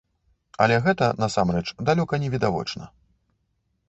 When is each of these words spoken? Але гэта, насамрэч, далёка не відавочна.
Але 0.63 0.77
гэта, 0.85 1.09
насамрэч, 1.23 1.65
далёка 1.89 2.19
не 2.23 2.31
відавочна. 2.37 2.89